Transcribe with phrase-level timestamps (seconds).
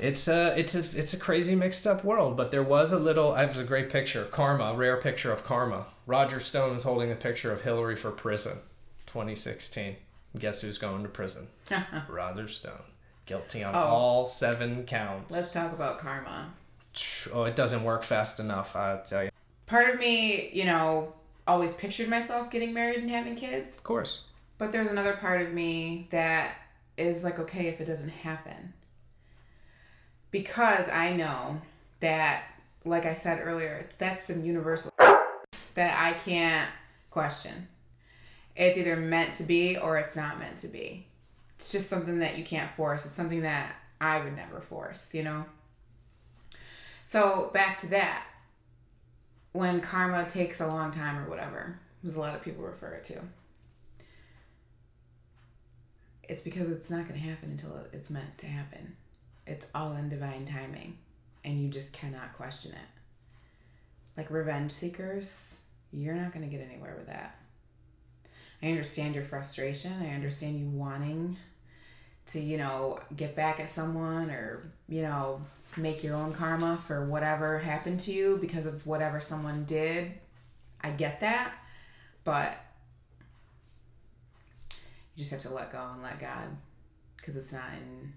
[0.00, 2.36] it's a it's a it's a crazy mixed up world.
[2.36, 3.32] But there was a little.
[3.32, 4.24] I have a great picture.
[4.24, 5.86] Karma, rare picture of karma.
[6.06, 8.58] Roger Stone is holding a picture of Hillary for prison,
[9.06, 9.96] 2016.
[10.38, 11.48] Guess who's going to prison?
[12.08, 12.82] Roger Stone,
[13.26, 13.78] guilty on Oh.
[13.78, 15.34] all seven counts.
[15.34, 16.52] Let's talk about karma.
[17.32, 18.74] Oh, it doesn't work fast enough.
[18.76, 19.30] I tell you.
[19.66, 21.12] Part of me, you know,
[21.46, 24.22] always pictured myself getting married and having kids, Of course.
[24.56, 26.56] but there's another part of me that
[26.96, 28.72] is like, okay, if it doesn't happen.
[30.30, 31.60] Because I know
[32.00, 32.44] that,
[32.84, 36.68] like I said earlier, that's some universal that I can't
[37.10, 37.68] question.
[38.56, 41.06] It's either meant to be or it's not meant to be.
[41.56, 43.06] It's just something that you can't force.
[43.06, 45.44] It's something that I would never force, you know?
[47.04, 48.24] So back to that.
[49.52, 53.04] When karma takes a long time or whatever, as a lot of people refer it
[53.04, 53.20] to,
[56.28, 58.96] it's because it's not going to happen until it's meant to happen.
[59.48, 60.98] It's all in divine timing,
[61.42, 62.88] and you just cannot question it.
[64.16, 65.58] Like revenge seekers,
[65.90, 67.38] you're not going to get anywhere with that.
[68.62, 69.94] I understand your frustration.
[70.02, 71.38] I understand you wanting
[72.26, 75.40] to, you know, get back at someone or, you know,
[75.76, 80.12] make your own karma for whatever happened to you because of whatever someone did.
[80.82, 81.54] I get that.
[82.24, 82.58] But
[85.14, 86.48] you just have to let go and let God
[87.16, 88.12] because it's not in.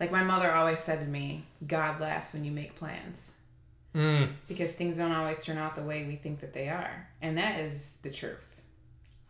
[0.00, 3.32] Like my mother always said to me, God laughs when you make plans
[3.94, 4.32] Mm.
[4.46, 7.08] because things don't always turn out the way we think that they are.
[7.22, 8.60] And that is the truth.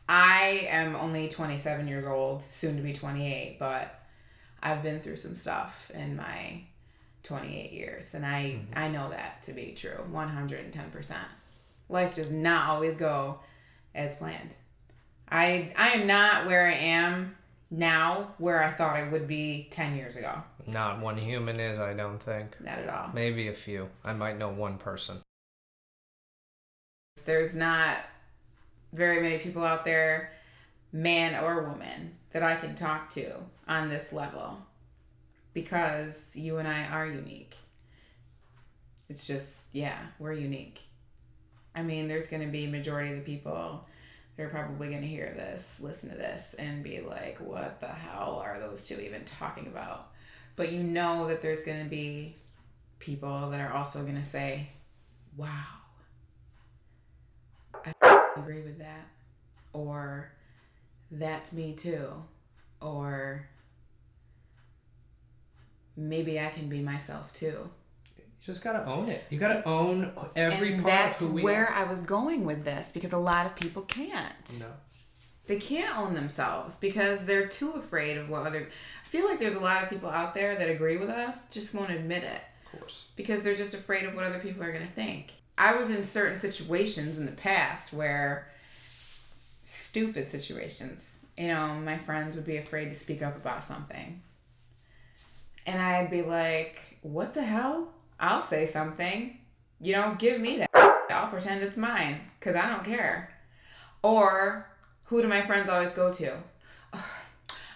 [0.09, 4.03] I am only 27 years old, soon to be 28, but
[4.63, 6.63] I've been through some stuff in my
[7.23, 11.15] 28 years and I I know that to be true 110%.
[11.89, 13.41] Life does not always go
[13.95, 14.57] as planned.
[15.31, 17.37] I I am not where I am
[17.71, 20.43] now where I thought I would be 10 years ago.
[20.67, 22.61] Not one human is, I don't think.
[22.61, 23.11] Not at all.
[23.15, 23.89] Maybe a few.
[24.05, 25.19] I might know one person.
[27.25, 27.97] There's not
[28.93, 30.33] very many people out there,
[30.93, 33.35] man or woman, that I can talk to
[33.67, 34.59] on this level
[35.53, 37.57] because you and I are unique.
[39.09, 40.81] It's just, yeah, we're unique.
[41.75, 43.87] I mean, there's going to be majority of the people
[44.39, 47.89] that are probably going to hear this, listen to this, and be like, what the
[47.89, 50.13] hell are those two even talking about?
[50.55, 52.37] But you know that there's going to be
[53.01, 54.69] people that are also going to say,
[55.37, 55.51] wow,
[57.85, 59.09] I agree with that.
[59.73, 60.31] Or
[61.11, 62.09] that's me too.
[62.81, 63.45] Or
[65.97, 67.69] maybe I can be myself too.
[68.41, 69.25] You just gotta own it.
[69.31, 71.73] You gotta own every and part that's of who we where are.
[71.73, 74.61] I was going with this because a lot of people can't.
[74.61, 74.67] No.
[75.47, 78.69] They can't own themselves because they're too afraid of what other.
[79.05, 81.75] I feel like there's a lot of people out there that agree with us, just
[81.75, 82.41] won't admit it
[82.73, 83.07] Of course.
[83.17, 85.33] because they're just afraid of what other people are going to think.
[85.57, 88.51] I was in certain situations in the past where
[89.65, 94.23] stupid situations, you know, my friends would be afraid to speak up about something.
[95.67, 97.89] And I'd be like, what the hell?
[98.21, 99.39] I'll say something.
[99.81, 100.71] You know, give me that.
[101.11, 103.33] I'll pretend it's mine because I don't care.
[104.03, 104.69] Or
[105.05, 106.37] who do my friends always go to?
[106.93, 107.01] "Ugh,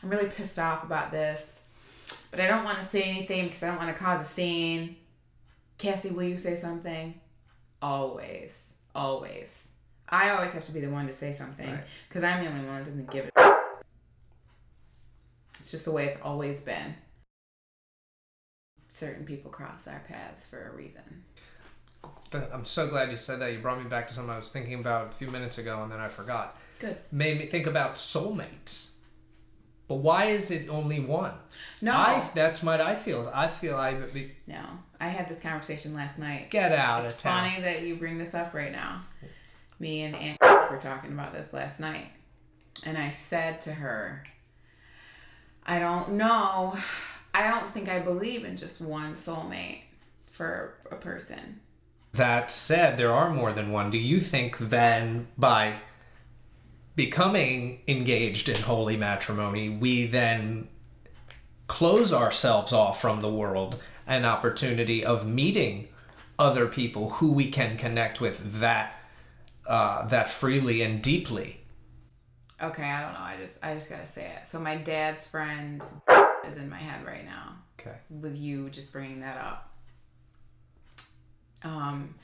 [0.03, 1.61] I'm really pissed off about this,
[2.31, 4.97] but I don't want to say anything because I don't want to cause a scene.
[5.79, 7.19] Cassie, will you say something?
[7.81, 8.73] Always.
[8.95, 9.69] Always.
[10.09, 11.85] I always have to be the one to say something Right.
[12.09, 13.33] because I'm the only one that doesn't give it.
[15.61, 16.97] It's just the way it's always been.
[19.03, 21.25] Certain people cross our paths for a reason.
[22.33, 23.53] I'm so glad you said that.
[23.53, 25.91] You brought me back to something I was thinking about a few minutes ago and
[25.91, 26.57] then I forgot.
[26.79, 26.97] Good.
[27.11, 28.95] Made me think about soulmates.
[29.89, 31.33] But why is it only one?
[31.81, 31.91] No.
[31.91, 33.29] I, that's what I feel.
[33.35, 34.63] I feel I be- No.
[35.01, 36.51] I had this conversation last night.
[36.51, 37.45] get out It's of town.
[37.45, 39.03] It's funny that you bring this up right now.
[39.81, 40.39] Me and Aunt
[40.71, 42.07] were talking about this last night.
[42.87, 44.23] And I said to her,
[45.67, 46.77] I don't know.
[47.35, 49.83] I don't think I believe in just one soulmate
[50.31, 51.61] for a person.
[52.13, 53.91] That said, there are more than one.
[53.91, 55.77] Do you think then by
[56.95, 60.69] becoming engaged in holy matrimony, we then
[61.67, 65.89] close ourselves off from the world an opportunity of meeting
[66.39, 68.99] other people who we can connect with that
[69.67, 71.61] uh, that freely and deeply?
[72.61, 73.21] Okay, I don't know.
[73.21, 74.47] I just I just gotta say it.
[74.47, 75.83] So my dad's friend
[76.47, 77.57] is in my head right now.
[77.81, 77.97] Okay.
[78.11, 79.73] with you just bringing that up.
[81.65, 82.15] Um,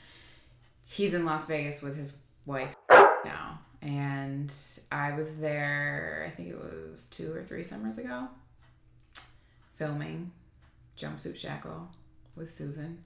[0.85, 2.13] he's in Las Vegas with his
[2.45, 4.53] wife now, and
[4.91, 6.25] I was there.
[6.27, 8.27] I think it was two or three summers ago,
[9.75, 10.31] filming,
[10.97, 11.89] jumpsuit shackle
[12.35, 13.03] with Susan.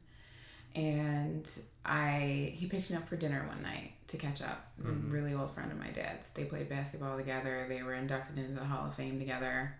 [0.75, 1.47] And
[1.85, 4.71] I he picked me up for dinner one night to catch up.
[4.77, 6.29] He's a really old friend of my dad's.
[6.31, 7.65] They played basketball together.
[7.69, 9.75] They were inducted into the Hall of Fame together.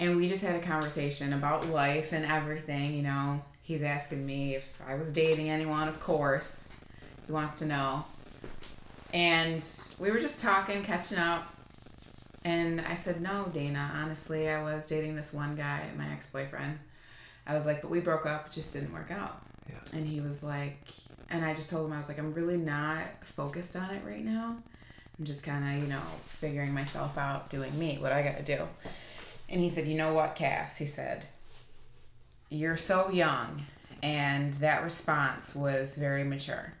[0.00, 3.42] And we just had a conversation about life and everything, you know.
[3.60, 6.66] He's asking me if I was dating anyone, of course.
[7.26, 8.06] He wants to know.
[9.12, 9.62] And
[9.98, 11.54] we were just talking, catching up.
[12.44, 16.78] And I said, No, Dana, honestly, I was dating this one guy, my ex boyfriend.
[17.46, 19.42] I was like, But we broke up, it just didn't work out.
[19.68, 19.98] Yeah.
[19.98, 20.78] And he was like,
[21.28, 24.24] and I just told him, I was like, I'm really not focused on it right
[24.24, 24.56] now.
[25.18, 28.42] I'm just kind of, you know, figuring myself out, doing me, what I got to
[28.42, 28.66] do.
[29.50, 30.78] And he said, You know what, Cass?
[30.78, 31.26] He said,
[32.48, 33.66] You're so young.
[34.02, 36.72] And that response was very mature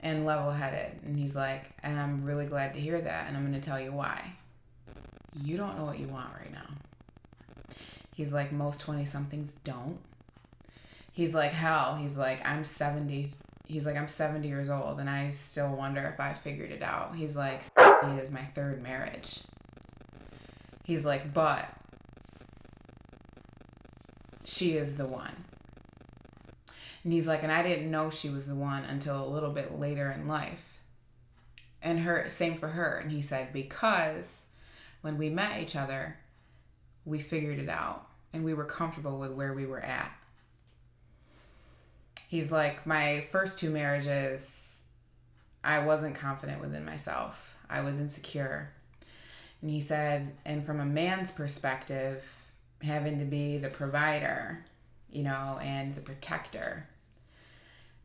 [0.00, 1.00] and level headed.
[1.04, 3.28] And he's like, And I'm really glad to hear that.
[3.28, 4.32] And I'm going to tell you why.
[5.42, 7.74] You don't know what you want right now.
[8.14, 9.98] He's like, Most 20 somethings don't.
[11.12, 13.32] He's like, Hell, he's like, I'm 70.
[13.66, 17.16] He's like, I'm 70 years old and I still wonder if I figured it out.
[17.16, 17.62] He's like,
[18.18, 19.40] is my third marriage.
[20.84, 21.68] He's like, But
[24.44, 25.44] she is the one.
[27.02, 29.78] And he's like, and I didn't know she was the one until a little bit
[29.78, 30.78] later in life.
[31.82, 32.96] And her, same for her.
[32.96, 34.44] And he said, because
[35.02, 36.16] when we met each other,
[37.04, 40.10] we figured it out and we were comfortable with where we were at.
[42.26, 44.80] He's like, my first two marriages,
[45.62, 48.72] I wasn't confident within myself, I was insecure.
[49.64, 52.22] And he said, and from a man's perspective,
[52.82, 54.62] having to be the provider,
[55.10, 56.86] you know, and the protector,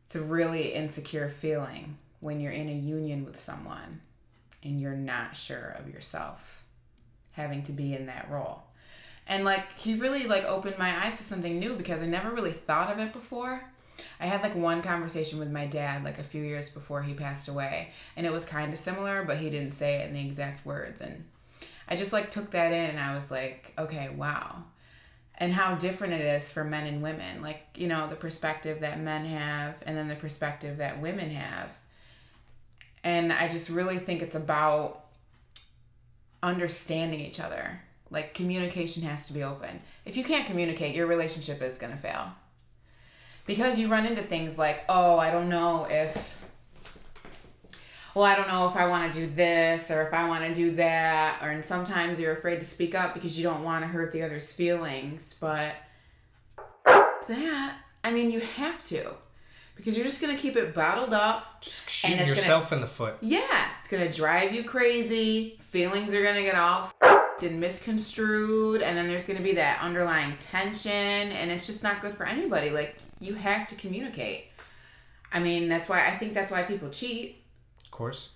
[0.06, 4.00] it's a really insecure feeling when you're in a union with someone
[4.62, 6.64] and you're not sure of yourself
[7.32, 8.62] having to be in that role.
[9.28, 12.52] And like he really like opened my eyes to something new because i never really
[12.52, 13.62] thought of it before.
[14.18, 17.48] I had like one conversation with my dad like a few years before he passed
[17.48, 20.64] away and it was kind of similar but he didn't say it in the exact
[20.64, 21.26] words and
[21.90, 24.62] i just like took that in and i was like okay wow
[25.40, 27.40] and how different it is for men and women.
[27.40, 31.70] Like, you know, the perspective that men have and then the perspective that women have.
[33.02, 35.06] And I just really think it's about
[36.42, 37.80] understanding each other.
[38.10, 39.80] Like, communication has to be open.
[40.04, 42.32] If you can't communicate, your relationship is going to fail.
[43.46, 46.36] Because you run into things like, oh, I don't know if
[48.14, 50.54] well, I don't know if I want to do this or if I want to
[50.54, 51.38] do that.
[51.42, 54.22] Or and sometimes you're afraid to speak up because you don't want to hurt the
[54.22, 55.34] other's feelings.
[55.38, 55.74] But
[56.84, 59.12] that, I mean, you have to
[59.76, 61.60] because you're just going to keep it bottled up.
[61.62, 63.16] Just And shooting gonna- yourself in the foot.
[63.20, 65.58] Yeah, it's going to drive you crazy.
[65.70, 66.90] Feelings are going to get all
[67.42, 68.82] and misconstrued.
[68.82, 70.90] And then there's going to be that underlying tension.
[70.92, 72.70] And it's just not good for anybody.
[72.70, 74.46] Like, you have to communicate.
[75.32, 77.36] I mean, that's why I think that's why people cheat
[78.00, 78.30] course.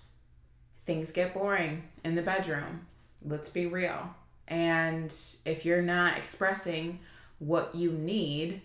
[0.85, 2.85] things get boring in the bedroom.
[3.25, 4.13] Let's be real.
[4.47, 5.11] And
[5.43, 6.99] if you're not expressing
[7.39, 8.61] what you need,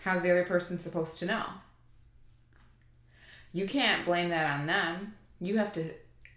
[0.00, 1.44] how's the other person supposed to know?
[3.52, 5.14] You can't blame that on them.
[5.40, 5.84] You have to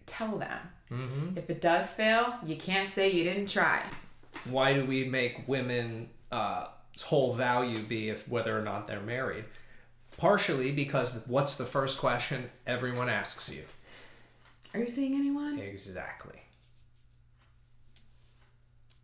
[0.05, 0.59] tell them.
[0.89, 3.81] hmm If it does fail, you can't say you didn't try.
[4.45, 6.67] Why do we make women uh,
[7.03, 9.45] whole value be if whether or not they're married?
[10.17, 13.63] Partially because what's the first question everyone asks you?
[14.73, 15.59] Are you seeing anyone?
[15.59, 16.41] Exactly.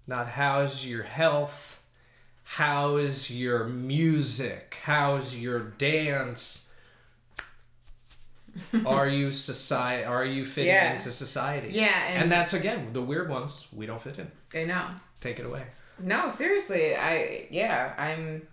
[0.07, 1.83] Not how's your health?
[2.43, 4.77] How's your music?
[4.83, 6.71] How's your dance?
[8.85, 10.03] are you society?
[10.05, 10.93] Are you fitting Yeah.
[10.93, 11.69] into society?
[11.71, 13.67] Yeah, and, and- that's again the weird ones.
[13.73, 14.31] We don't fit in.
[14.53, 14.85] I know.
[15.19, 15.65] Take it away.
[15.99, 16.95] No, seriously.
[16.95, 18.47] I yeah, I'm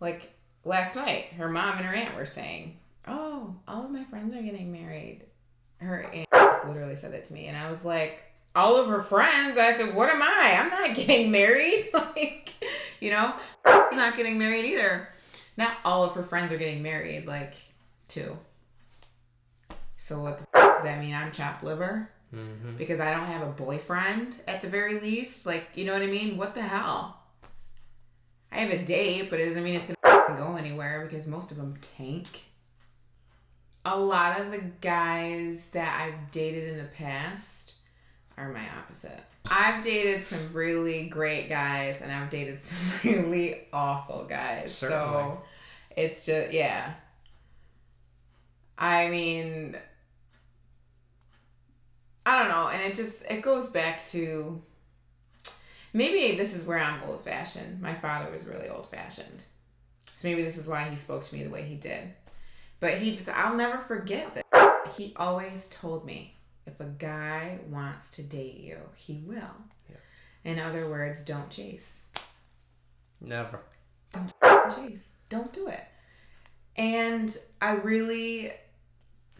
[0.00, 0.32] like
[0.64, 4.42] last night her mom and her aunt were saying, "Oh, all of my friends are
[4.42, 5.22] getting married."
[5.80, 8.22] Her aunt literally said that to me and I was like,
[8.54, 10.58] "All of her friends?" I said, "What am I?
[10.60, 12.52] I'm not getting married." like,
[13.00, 13.34] you know,
[13.66, 15.08] is not getting married either.
[15.56, 17.54] Not all of her friends are getting married, like
[18.08, 18.36] two.
[19.96, 21.14] So what the f- does that mean?
[21.14, 22.10] I'm chopped liver?
[22.34, 22.76] Mm-hmm.
[22.76, 25.46] because I don't have a boyfriend at the very least.
[25.46, 26.36] Like, you know what I mean?
[26.36, 27.18] What the hell?
[28.52, 31.50] I have a date, but it doesn't mean it's gonna f***ing go anywhere because most
[31.50, 32.28] of them tank.
[33.84, 37.74] A lot of the guys that I've dated in the past
[38.36, 39.20] are my opposite.
[39.50, 44.74] I've dated some really great guys and I've dated some really awful guys.
[44.74, 45.12] Certainly.
[45.12, 45.42] So
[45.96, 46.92] it's just, yeah.
[48.78, 49.76] I mean,
[52.24, 54.62] I don't know, and it just it goes back to
[55.92, 57.82] maybe this is where I'm old fashioned.
[57.82, 59.44] My father was really old fashioned.
[60.06, 62.12] So maybe this is why he spoke to me the way he did.
[62.80, 64.92] But he just, I'll never forget that.
[64.96, 69.54] He always told me if a guy wants to date you, he will.
[69.88, 69.96] Yeah.
[70.44, 72.08] In other words, don't chase.
[73.20, 73.60] Never.
[74.12, 74.32] Don't
[74.74, 75.06] chase.
[75.28, 75.84] Don't do it.
[76.76, 78.52] And I really,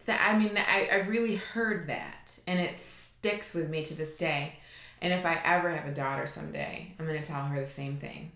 [0.05, 4.13] that I mean, I, I really heard that, and it sticks with me to this
[4.13, 4.57] day.
[5.01, 8.31] And if I ever have a daughter someday, I'm gonna tell her the same thing.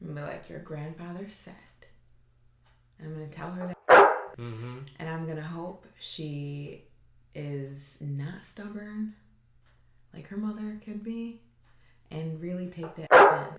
[0.00, 1.54] I'm gonna be like, your grandfather said,
[2.98, 3.76] and I'm gonna tell her that,
[4.38, 4.78] Mm-hmm.
[4.98, 6.84] and I'm gonna hope she
[7.34, 9.14] is not stubborn,
[10.14, 11.40] like her mother could be,
[12.10, 13.58] and really take that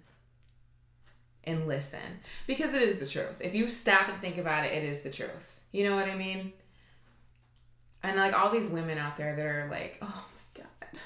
[1.46, 2.00] in and listen
[2.48, 3.42] because it is the truth.
[3.44, 5.62] If you stop and think about it, it is the truth.
[5.72, 6.54] You know what I mean?
[8.02, 10.26] And like all these women out there that are like, oh
[10.56, 11.00] my god,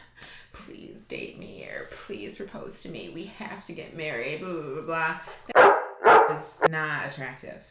[0.54, 3.10] please date me or please propose to me.
[3.14, 4.42] We have to get married.
[4.42, 4.82] Blah blah blah.
[4.84, 5.20] blah.
[6.04, 7.64] That is not attractive.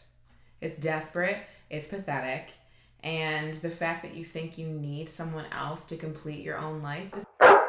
[0.60, 1.38] It's desperate.
[1.70, 2.52] It's pathetic.
[3.02, 7.12] And the fact that you think you need someone else to complete your own life
[7.14, 7.24] is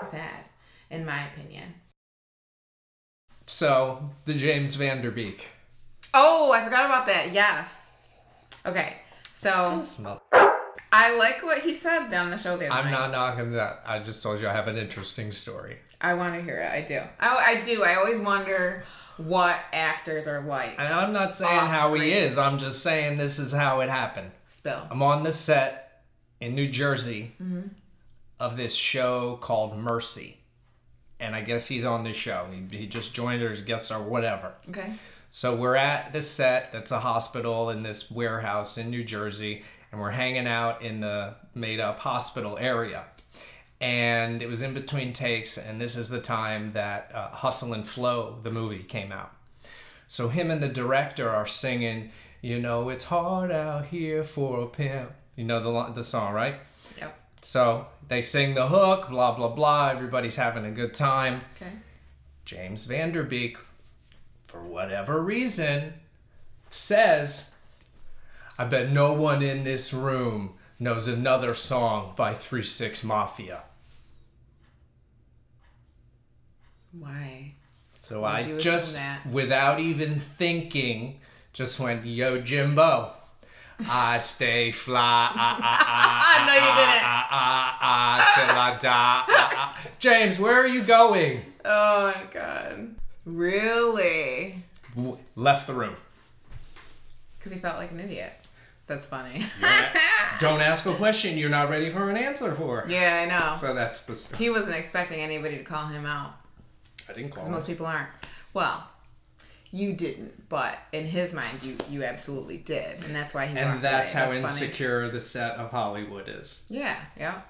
[0.09, 0.45] sad,
[0.89, 1.73] in my opinion.
[3.45, 5.47] So the James Van Der Beek.
[6.13, 7.31] Oh, I forgot about that.
[7.33, 7.89] Yes.
[8.65, 8.97] Okay.
[9.33, 10.21] So Smell.
[10.91, 12.91] I like what he said on the show the other I'm night.
[12.91, 13.81] not knocking that.
[13.85, 15.77] I just told you I have an interesting story.
[16.01, 16.71] I want to hear it.
[16.71, 17.01] I do.
[17.19, 17.83] I, I do.
[17.83, 18.83] I always wonder
[19.17, 20.75] what actors are like.
[20.79, 22.37] And I'm not saying how he is.
[22.37, 24.31] I'm just saying this is how it happened.
[24.47, 24.87] Spill.
[24.89, 26.03] I'm on the set
[26.39, 27.67] in New Jersey Mm-hmm.
[28.39, 30.37] of this show called Mercy.
[31.19, 32.45] And I guess he's on this show.
[32.51, 34.53] He, he just joined or guest or whatever.
[34.69, 34.93] Okay.
[35.29, 39.99] So we're at the set that's a hospital in this warehouse in New Jersey, and
[39.99, 43.03] we're hanging out in the made up hospital area.
[43.79, 47.87] And it was in between takes, and this is the time that uh, Hustle and
[47.87, 49.31] Flow, the movie, came out.
[50.07, 54.67] So him and the director are singing, you know, it's hard out here for a
[54.67, 55.11] pimp.
[55.35, 56.55] You know the the song, right?
[56.97, 57.19] Yep.
[57.41, 59.89] So they sing the hook, blah blah blah.
[59.89, 61.39] Everybody's having a good time.
[61.55, 61.73] Okay.
[62.45, 63.57] James Van Der Beek,
[64.47, 65.93] for whatever reason,
[66.69, 67.57] says,
[68.57, 73.61] I bet no one in this room knows another song by 3 6 Mafia.
[76.91, 77.53] Why?
[78.01, 78.99] So Why'd I just,
[79.31, 81.19] without even thinking,
[81.53, 83.11] just went, Yo, Jimbo.
[83.89, 87.03] I stay fly, ah, ah, ah, No, you didn't.
[87.03, 89.23] ah, ah, ah, till I die.
[89.29, 89.87] ah, ah.
[89.99, 91.41] James, where are you going?
[91.63, 92.95] Oh my god.
[93.25, 94.55] Really?
[95.35, 95.95] Left the room.
[97.37, 98.33] Because he felt like an idiot.
[98.87, 99.45] That's funny.
[100.39, 102.85] Don't ask a question you're not ready for an answer for.
[102.87, 103.55] yeah, I know.
[103.55, 104.15] So that's the.
[104.15, 104.43] story.
[104.43, 106.33] He wasn't expecting anybody to call him out.
[107.09, 108.07] I didn't call Because most people aren't.
[108.53, 108.87] Well,
[109.71, 113.57] you didn't, but in his mind, you you absolutely did, and that's why he.
[113.57, 114.21] And that's away.
[114.23, 114.43] how funny.
[114.43, 116.63] insecure the set of Hollywood is.
[116.69, 117.41] Yeah, yeah.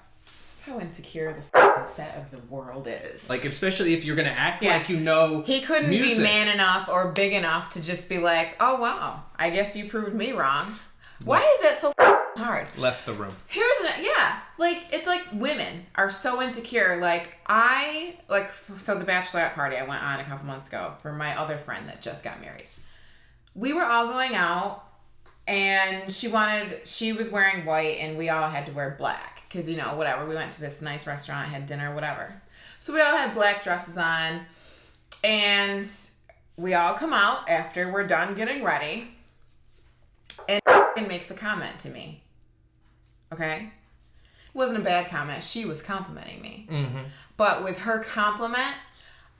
[0.56, 3.30] That's how insecure the set of the world is.
[3.30, 4.78] Like, especially if you're gonna act Yeah.
[4.78, 5.42] like you know.
[5.42, 6.18] He couldn't music.
[6.18, 9.88] be man enough or big enough to just be like, "Oh wow, I guess you
[9.88, 10.74] proved me wrong."
[11.24, 11.92] Why is that so
[12.36, 12.66] hard?
[12.76, 13.34] Left the room.
[13.48, 16.98] Here's an, yeah, like it's like women are so insecure.
[17.00, 21.12] Like I like so the bachelorette party I went on a couple months ago for
[21.12, 22.66] my other friend that just got married.
[23.54, 24.84] We were all going out,
[25.46, 29.68] and she wanted she was wearing white, and we all had to wear black because
[29.68, 30.24] you know whatever.
[30.26, 32.40] We went to this nice restaurant, had dinner, whatever.
[32.80, 34.42] So we all had black dresses on,
[35.24, 35.88] and
[36.56, 39.10] we all come out after we're done getting ready,
[40.48, 40.60] and
[41.06, 42.22] makes a comment to me.
[43.32, 43.70] Okay?
[44.54, 45.44] It wasn't a bad comment.
[45.44, 46.66] She was complimenting me.
[46.70, 46.98] Mm-hmm.
[47.36, 48.74] But with her compliment,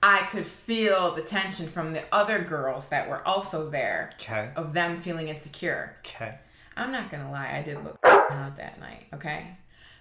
[0.02, 4.50] I could feel the tension from the other girls that were also there Okay.
[4.54, 5.96] of them feeling insecure.
[6.06, 6.34] Okay.
[6.76, 9.56] I'm not gonna lie, I did look out that night, okay?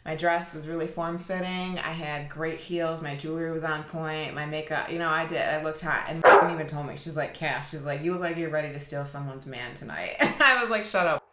[0.05, 1.79] My dress was really form fitting.
[1.79, 3.01] I had great heels.
[3.01, 4.33] My jewelry was on point.
[4.33, 5.41] My makeup, you know, I did.
[5.41, 6.05] I looked hot.
[6.07, 6.23] And
[6.53, 9.03] even told me, she's like, Cash, she's like, you look like you're ready to steal
[9.03, 10.15] someone's man tonight.
[10.21, 11.26] And I was like, shut up.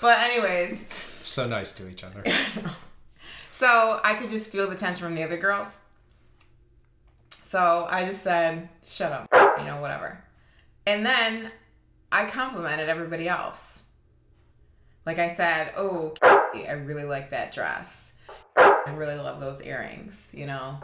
[0.00, 0.80] But, anyways,
[1.24, 2.22] So nice to each other.
[3.52, 5.68] so I could just feel the tension from the other girls.
[7.30, 9.28] So I just said, shut up,
[9.58, 10.22] you know, whatever.
[10.86, 11.50] And then
[12.10, 13.80] I complimented everybody else.
[15.06, 18.12] Like I said, oh, I really like that dress.
[18.56, 20.78] I really love those earrings, you know.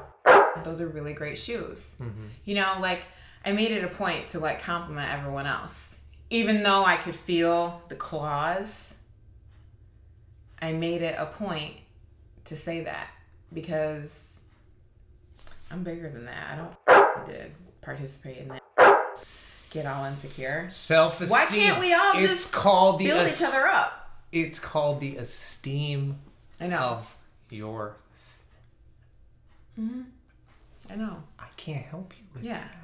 [0.63, 1.97] Those are really great shoes.
[2.01, 2.27] Mm-hmm.
[2.45, 3.03] You know, like
[3.45, 5.99] I made it a point to like compliment everyone else.
[6.31, 8.94] Even though I could feel the claws,
[10.65, 11.75] I made it a point
[12.47, 13.09] to say that
[13.53, 14.41] because
[15.71, 16.53] I'm bigger than that.
[16.53, 17.53] I don't did
[17.83, 18.61] participate in that.
[19.71, 20.67] Get all insecure.
[20.71, 21.31] Self-esteem.
[21.31, 24.11] Why can't we all it's just called the Build es- each other up.
[24.33, 26.17] It's called the esteem
[26.61, 26.79] I know.
[26.79, 27.17] of
[27.51, 27.97] your.
[29.79, 30.03] Mm-hmm.
[30.91, 31.23] I know.
[31.39, 32.55] I can't help you with Yeah.
[32.59, 32.75] that.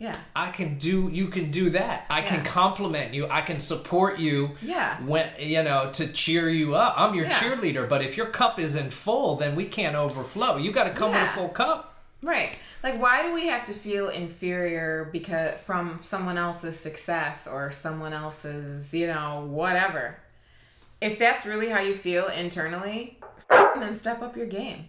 [0.00, 0.16] Yeah.
[0.34, 1.10] I can do.
[1.12, 2.06] You can do that.
[2.08, 3.28] I can compliment you.
[3.28, 4.52] I can support you.
[4.62, 4.96] Yeah.
[5.02, 6.94] When you know to cheer you up.
[6.96, 7.32] I'm your Yeah.
[7.32, 7.86] cheerleader.
[7.86, 10.56] But if your cup isn't full, then we can't overflow.
[10.56, 12.02] You got to come with a full cup.
[12.22, 12.58] Right.
[12.82, 18.14] Like why do we have to feel inferior because from someone else's success or someone
[18.14, 20.16] else's, you know, whatever.
[21.02, 23.18] If that's really how you feel internally,
[23.50, 24.88] then step up your game.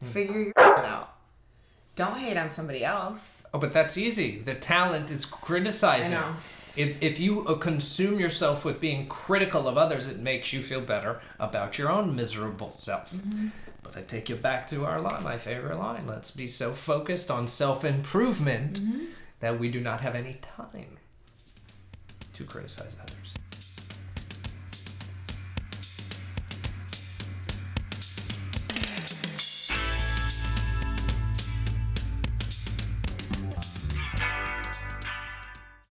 [0.00, 0.06] Hmm.
[0.06, 1.12] Figure your out.
[1.98, 3.42] Don't hate on somebody else.
[3.52, 4.38] Oh, but that's easy.
[4.38, 6.16] The talent is criticizing.
[6.16, 6.36] I know.
[6.76, 10.80] If, if you uh, consume yourself with being critical of others, it makes you feel
[10.80, 13.12] better about your own miserable self.
[13.12, 13.48] Mm-hmm.
[13.82, 16.06] But I take you back to our line, my favorite line.
[16.06, 19.04] Let's be so focused on self improvement Mm-hmm.
[19.40, 20.98] that we do not have any time
[22.34, 23.34] to criticize others.